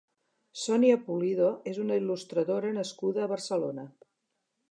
Sonia 0.61 0.95
Pulido 1.09 1.49
és 1.73 1.77
una 1.83 1.99
il·lustradora 2.01 2.73
nascuda 2.79 3.23
a 3.27 3.31
Barcelona. 3.35 3.87